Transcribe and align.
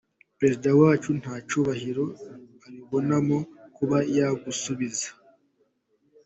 Perezida 0.39 0.69
wacu 0.81 1.09
nta 1.19 1.35
cyubahiro 1.47 2.05
abibonamo 2.65 3.37
kuba 3.75 3.97
yagusubiza. 4.17 5.09